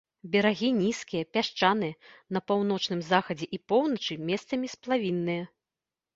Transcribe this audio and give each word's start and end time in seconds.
Берагі 0.35 0.69
нізкія, 0.77 1.27
пясчаныя, 1.37 1.93
на 2.39 2.41
паўночным 2.53 3.05
захадзе 3.11 3.45
і 3.59 3.61
поўначы 3.75 4.19
месцамі 4.33 4.67
сплавінныя. 4.77 5.47